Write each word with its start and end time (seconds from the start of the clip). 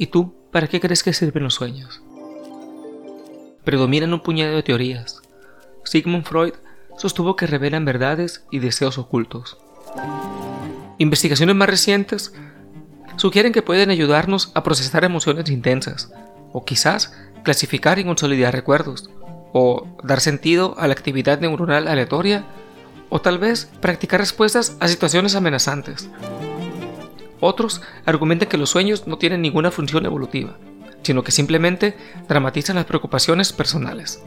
¿Y 0.00 0.06
tú, 0.06 0.34
para 0.50 0.66
qué 0.66 0.80
crees 0.80 1.02
que 1.02 1.12
sirven 1.12 1.44
los 1.44 1.54
sueños? 1.54 2.00
Predominan 3.64 4.14
un 4.14 4.20
puñado 4.20 4.56
de 4.56 4.62
teorías. 4.62 5.20
Sigmund 5.84 6.24
Freud 6.24 6.54
sostuvo 6.96 7.36
que 7.36 7.46
revelan 7.46 7.84
verdades 7.84 8.46
y 8.50 8.60
deseos 8.60 8.96
ocultos. 8.96 9.58
Investigaciones 10.96 11.54
más 11.54 11.68
recientes 11.68 12.32
sugieren 13.16 13.52
que 13.52 13.60
pueden 13.60 13.90
ayudarnos 13.90 14.52
a 14.54 14.62
procesar 14.62 15.04
emociones 15.04 15.50
intensas, 15.50 16.10
o 16.54 16.64
quizás 16.64 17.14
clasificar 17.44 17.98
y 17.98 18.04
consolidar 18.04 18.54
recuerdos, 18.54 19.10
o 19.52 19.86
dar 20.02 20.20
sentido 20.20 20.74
a 20.78 20.86
la 20.86 20.94
actividad 20.94 21.40
neuronal 21.40 21.88
aleatoria, 21.88 22.46
o 23.10 23.20
tal 23.20 23.38
vez 23.38 23.70
practicar 23.80 24.18
respuestas 24.18 24.78
a 24.80 24.88
situaciones 24.88 25.34
amenazantes. 25.34 26.08
Otros 27.40 27.82
argumentan 28.04 28.48
que 28.48 28.58
los 28.58 28.70
sueños 28.70 29.06
no 29.06 29.18
tienen 29.18 29.42
ninguna 29.42 29.70
función 29.70 30.06
evolutiva, 30.06 30.56
sino 31.02 31.22
que 31.22 31.32
simplemente 31.32 31.96
dramatizan 32.28 32.76
las 32.76 32.84
preocupaciones 32.84 33.52
personales. 33.52 34.22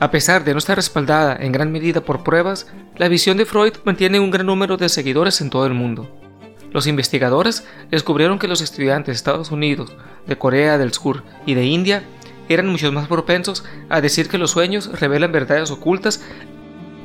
A 0.00 0.10
pesar 0.10 0.44
de 0.44 0.52
no 0.52 0.58
estar 0.58 0.76
respaldada 0.76 1.36
en 1.38 1.52
gran 1.52 1.70
medida 1.70 2.00
por 2.00 2.24
pruebas, 2.24 2.66
la 2.96 3.08
visión 3.08 3.36
de 3.36 3.46
Freud 3.46 3.74
mantiene 3.84 4.20
un 4.20 4.30
gran 4.30 4.46
número 4.46 4.76
de 4.76 4.88
seguidores 4.88 5.40
en 5.40 5.50
todo 5.50 5.66
el 5.66 5.74
mundo. 5.74 6.10
Los 6.72 6.86
investigadores 6.86 7.64
descubrieron 7.90 8.38
que 8.38 8.48
los 8.48 8.60
estudiantes 8.60 9.12
de 9.12 9.16
Estados 9.16 9.52
Unidos, 9.52 9.92
de 10.26 10.36
Corea 10.36 10.76
del 10.76 10.92
Sur 10.92 11.22
y 11.46 11.54
de 11.54 11.64
India 11.66 12.02
eran 12.48 12.66
mucho 12.66 12.90
más 12.92 13.06
propensos 13.06 13.64
a 13.88 14.00
decir 14.00 14.28
que 14.28 14.38
los 14.38 14.50
sueños 14.50 15.00
revelan 15.00 15.32
verdades 15.32 15.70
ocultas 15.70 16.22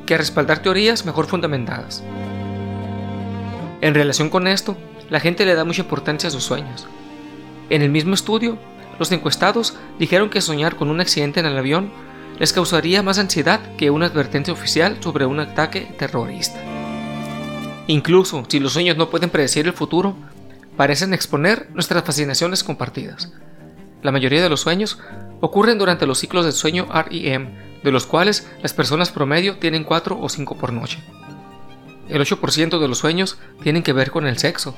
que 0.06 0.14
a 0.14 0.18
respaldar 0.18 0.58
teorías 0.58 1.06
mejor 1.06 1.26
fundamentadas. 1.26 2.02
En 3.80 3.94
relación 3.94 4.28
con 4.28 4.46
esto, 4.46 4.76
la 5.08 5.20
gente 5.20 5.46
le 5.46 5.54
da 5.54 5.64
mucha 5.64 5.82
importancia 5.82 6.28
a 6.28 6.30
sus 6.30 6.44
sueños. 6.44 6.86
En 7.70 7.82
el 7.82 7.90
mismo 7.90 8.14
estudio, 8.14 8.58
los 8.98 9.10
encuestados 9.12 9.74
dijeron 9.98 10.28
que 10.28 10.40
soñar 10.40 10.76
con 10.76 10.90
un 10.90 11.00
accidente 11.00 11.40
en 11.40 11.46
el 11.46 11.56
avión 11.56 11.90
les 12.38 12.52
causaría 12.52 13.02
más 13.02 13.18
ansiedad 13.18 13.60
que 13.76 13.90
una 13.90 14.06
advertencia 14.06 14.52
oficial 14.52 14.98
sobre 15.00 15.26
un 15.26 15.40
ataque 15.40 15.94
terrorista. 15.98 16.60
Incluso 17.86 18.44
si 18.48 18.60
los 18.60 18.72
sueños 18.72 18.96
no 18.96 19.10
pueden 19.10 19.30
predecir 19.30 19.66
el 19.66 19.72
futuro, 19.72 20.14
parecen 20.76 21.12
exponer 21.12 21.68
nuestras 21.74 22.04
fascinaciones 22.04 22.62
compartidas. 22.62 23.32
La 24.02 24.12
mayoría 24.12 24.42
de 24.42 24.48
los 24.48 24.60
sueños 24.60 24.98
ocurren 25.40 25.78
durante 25.78 26.06
los 26.06 26.18
ciclos 26.18 26.44
del 26.44 26.54
sueño 26.54 26.86
REM, 26.92 27.48
de 27.82 27.92
los 27.92 28.06
cuales 28.06 28.48
las 28.62 28.74
personas 28.74 29.10
promedio 29.10 29.58
tienen 29.58 29.84
4 29.84 30.18
o 30.20 30.28
5 30.28 30.56
por 30.56 30.72
noche. 30.72 30.98
El 32.10 32.20
8% 32.22 32.80
de 32.80 32.88
los 32.88 32.98
sueños 32.98 33.38
tienen 33.62 33.84
que 33.84 33.92
ver 33.92 34.10
con 34.10 34.26
el 34.26 34.36
sexo. 34.36 34.76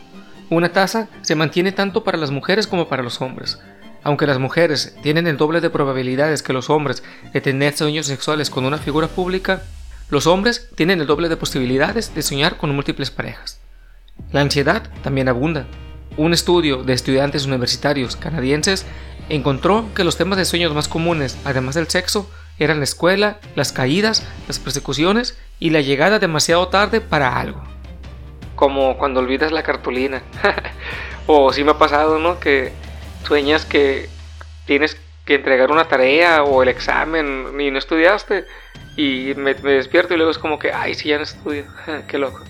Una 0.51 0.71
tasa 0.71 1.09
se 1.23 1.35
mantiene 1.35 1.73
tanto 1.73 2.05
para 2.05 2.19
las 2.19 2.31
mujeres 2.31 2.67
como 2.67 2.89
para 2.89 3.03
los 3.03 3.23
hombres. 3.23 3.59
Aunque 4.05 4.27
las 4.27 4.39
mujeres 4.39 4.95
tienen 5.03 5.27
el 5.27 5.39
doble 5.39 5.63
de 5.63 5.71
probabilidades 5.71 6.43
que 6.43 6.53
los 6.53 6.69
hombres 6.69 7.03
de 7.33 7.41
tener 7.41 7.75
sueños 7.75 8.07
sexuales 8.07 8.51
con 8.51 8.67
una 8.67 8.77
figura 8.77 9.09
pública, 9.09 9.63
los 10.11 10.27
hombres 10.27 10.69
tienen 10.75 11.01
el 11.01 11.07
doble 11.07 11.31
de 11.31 11.39
posibilidades 11.39 12.15
de 12.15 12.21
soñar 12.21 12.59
con 12.59 12.75
múltiples 12.75 13.11
parejas. 13.11 13.61
La 14.31 14.43
ansiedad 14.43 14.83
también 15.03 15.31
abunda. 15.31 15.67
Un 16.19 16.35
estudio 16.35 16.83
de 16.83 16.93
estudiantes 16.93 17.47
universitarios 17.47 18.17
canadienses 18.17 18.85
encontró 19.31 19.89
que 19.95 20.05
los 20.05 20.19
temas 20.19 20.37
de 20.37 20.45
sueños 20.45 20.75
más 20.75 20.87
comunes, 20.87 21.39
además 21.47 21.77
del 21.77 21.89
sexo, 21.89 22.31
eran 22.59 22.79
la 22.79 22.85
escuela, 22.85 23.39
las 23.55 23.73
caídas, 23.73 24.27
las 24.47 24.59
persecuciones 24.59 25.39
y 25.59 25.71
la 25.71 25.81
llegada 25.81 26.19
demasiado 26.19 26.69
tarde 26.69 27.01
para 27.01 27.39
algo. 27.39 27.63
Como 28.57 28.99
cuando 28.99 29.21
olvidas 29.21 29.53
la 29.53 29.63
cartulina. 29.63 30.23
o 31.27 31.53
si 31.53 31.65
me 31.65 31.73
ha 31.73 31.79
pasado, 31.79 32.19
¿no? 32.19 32.39
Que 32.39 32.73
sueñas 33.27 33.65
que 33.65 34.09
tienes 34.67 35.01
que 35.25 35.37
entregar 35.37 35.71
una 35.71 35.87
tarea 35.87 36.43
o 36.43 36.63
el 36.63 36.69
examen 36.69 37.61
y 37.61 37.71
no 37.71 37.79
estudiaste. 37.79 38.45
Y 38.97 39.33
me, 39.37 39.55
despierto 39.55 40.15
y 40.15 40.17
luego 40.17 40.31
es 40.31 40.39
como 40.39 40.59
que, 40.59 40.73
ay, 40.73 40.95
si 40.95 41.09
ya 41.09 41.17
no 41.17 41.25
estudio. 41.25 41.65
Qué 42.09 42.19
loco. 42.19 42.43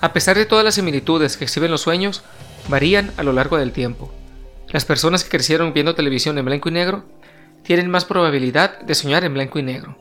A 0.00 0.12
pesar 0.12 0.36
de 0.36 0.46
todas 0.46 0.64
las 0.64 0.74
similitudes 0.74 1.36
que 1.36 1.44
exhiben 1.44 1.70
los 1.70 1.82
sueños, 1.82 2.24
varían 2.68 3.12
a 3.16 3.22
lo 3.22 3.32
largo 3.32 3.56
del 3.56 3.72
tiempo. 3.72 4.12
Las 4.68 4.84
personas 4.84 5.22
que 5.22 5.30
crecieron 5.30 5.72
viendo 5.72 5.94
televisión 5.94 6.36
en 6.38 6.44
blanco 6.44 6.68
y 6.68 6.72
negro 6.72 7.04
tienen 7.64 7.90
más 7.90 8.04
probabilidad 8.04 8.80
de 8.80 8.94
soñar 8.94 9.24
en 9.24 9.34
blanco 9.34 9.58
y 9.58 9.62
negro. 9.62 9.96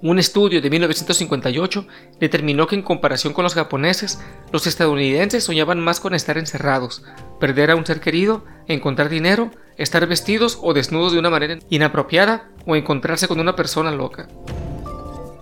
Un 0.00 0.20
estudio 0.20 0.62
de 0.62 0.70
1958 0.70 1.86
determinó 2.20 2.68
que 2.68 2.76
en 2.76 2.82
comparación 2.82 3.32
con 3.32 3.42
los 3.42 3.54
japoneses, 3.54 4.20
los 4.52 4.68
estadounidenses 4.68 5.42
soñaban 5.42 5.80
más 5.80 5.98
con 5.98 6.14
estar 6.14 6.38
encerrados, 6.38 7.02
perder 7.40 7.72
a 7.72 7.76
un 7.76 7.84
ser 7.84 8.00
querido, 8.00 8.44
encontrar 8.68 9.08
dinero, 9.08 9.50
estar 9.76 10.06
vestidos 10.06 10.58
o 10.62 10.72
desnudos 10.72 11.12
de 11.12 11.18
una 11.18 11.30
manera 11.30 11.58
inapropiada 11.68 12.48
o 12.64 12.76
encontrarse 12.76 13.26
con 13.26 13.40
una 13.40 13.56
persona 13.56 13.90
loca. 13.90 14.28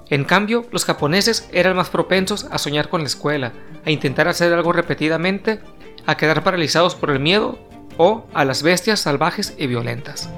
En 0.08 0.24
cambio, 0.24 0.64
los 0.72 0.86
japoneses 0.86 1.50
eran 1.52 1.76
más 1.76 1.90
propensos 1.90 2.46
a 2.50 2.56
soñar 2.56 2.88
con 2.88 3.02
la 3.02 3.08
escuela, 3.08 3.52
a 3.84 3.90
intentar 3.90 4.26
hacer 4.26 4.54
algo 4.54 4.72
repetidamente, 4.72 5.60
a 6.06 6.16
quedar 6.16 6.42
paralizados 6.42 6.94
por 6.94 7.10
el 7.10 7.20
miedo 7.20 7.58
o 7.98 8.26
a 8.32 8.46
las 8.46 8.62
bestias 8.62 9.00
salvajes 9.00 9.54
y 9.58 9.66
violentas. 9.66 10.30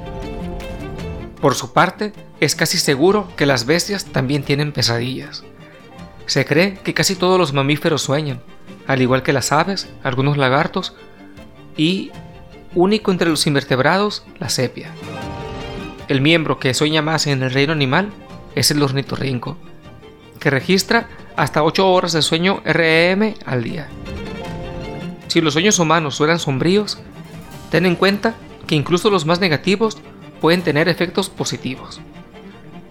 Por 1.41 1.55
su 1.55 1.73
parte, 1.73 2.13
es 2.41 2.55
casi 2.55 2.79
seguro 2.79 3.29
que 3.37 3.47
las 3.47 3.65
bestias 3.65 4.07
también 4.07 4.43
tienen 4.43 4.73
pesadillas. 4.73 5.45
Se 6.27 6.45
cree 6.45 6.75
que 6.75 6.95
casi 6.95 7.15
todos 7.15 7.39
los 7.39 7.53
mamíferos 7.53 8.03
sueñan, 8.03 8.41
al 8.87 9.03
igual 9.03 9.23
que 9.23 9.33
las 9.33 9.53
aves, 9.53 9.89
algunos 10.03 10.37
lagartos 10.37 10.95
y, 11.77 12.11
único 12.75 13.13
entre 13.13 13.31
los 13.31 13.47
invertebrados, 13.47 14.25
la 14.39 14.49
sepia. 14.49 14.91
El 16.09 16.21
miembro 16.21 16.59
que 16.59 16.75
sueña 16.75 17.03
más 17.03 17.27
en 17.27 17.43
el 17.43 17.53
reino 17.53 17.73
animal 17.73 18.11
es 18.55 18.71
el 18.71 18.83
ornitorrinco, 18.83 19.57
que 20.41 20.51
registra 20.51 21.09
hasta 21.37 21.63
8 21.63 21.89
horas 21.89 22.13
de 22.13 22.23
sueño 22.23 22.61
REM 22.65 23.35
al 23.47 23.63
día. 23.63 23.89
Si 25.29 25.41
los 25.41 25.53
sueños 25.53 25.79
humanos 25.79 26.17
suenan 26.17 26.39
sombríos, 26.39 26.99
ten 27.71 27.87
en 27.87 27.95
cuenta 27.95 28.35
que 28.67 28.75
incluso 28.75 29.11
los 29.11 29.25
más 29.25 29.41
negativos 29.41 29.99
pueden 30.41 30.63
tener 30.63 30.89
efectos 30.89 31.29
positivos. 31.31 32.01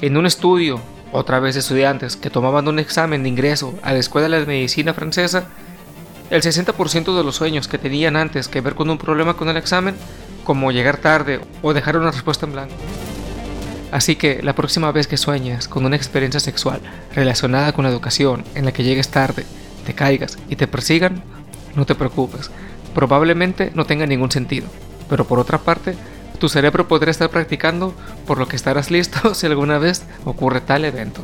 En 0.02 0.18
un 0.18 0.26
estudio, 0.26 0.80
otra 1.12 1.40
vez 1.40 1.56
estudiantes 1.56 2.16
que 2.16 2.30
tomaban 2.30 2.68
un 2.68 2.80
examen 2.80 3.24
de 3.24 3.30
ingreso 3.30 3.74
a 3.82 3.94
la 3.94 4.00
Escuela 4.00 4.40
de 4.40 4.46
Medicina 4.46 4.94
francesa, 4.94 5.48
el 6.30 6.42
60% 6.42 7.18
de 7.18 7.24
los 7.24 7.36
sueños 7.36 7.68
que 7.68 7.78
tenían 7.78 8.16
antes 8.16 8.48
que 8.48 8.62
ver 8.62 8.76
con 8.76 8.90
un 8.90 8.98
problema 8.98 9.36
con 9.36 9.50
el 9.50 9.58
examen, 9.58 9.96
como 10.44 10.72
llegar 10.72 10.98
tarde 10.98 11.40
o 11.62 11.74
dejar 11.74 11.98
una 11.98 12.12
respuesta 12.12 12.46
en 12.46 12.54
blanco. 12.54 12.76
Así 13.92 14.18
que 14.18 14.42
la 14.44 14.54
próxima 14.54 14.92
vez 14.92 15.08
que 15.08 15.18
sueñes 15.18 15.68
con 15.68 15.86
una 15.86 15.96
experiencia 15.96 16.42
sexual 16.42 16.82
relacionada 17.16 17.72
con 17.72 17.84
la 17.84 17.90
educación 17.90 18.44
en 18.54 18.66
la 18.66 18.74
que 18.74 18.84
llegues 18.84 19.10
tarde, 19.10 19.46
te 19.86 19.94
caigas 19.94 20.38
y 20.50 20.58
te 20.58 20.68
persigan, 20.68 21.24
no 21.76 21.86
te 21.86 21.96
preocupes, 21.96 22.52
probablemente 22.94 23.72
no 23.76 23.86
tenga 23.86 24.06
ningún 24.06 24.32
sentido, 24.32 24.68
pero 25.10 25.26
por 25.26 25.40
otra 25.40 25.60
parte, 25.60 25.96
tu 26.40 26.50
cerebro 26.50 26.88
podrá 26.88 27.12
estar 27.12 27.30
practicando 27.30 27.94
por 28.26 28.38
lo 28.38 28.48
que 28.48 28.56
estarás 28.56 28.92
listo 28.92 29.34
si 29.36 29.46
alguna 29.46 29.78
vez 29.78 30.04
ocurre 30.26 30.62
tal 30.62 30.86
evento. 30.86 31.22